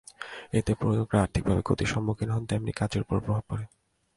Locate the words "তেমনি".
2.45-2.71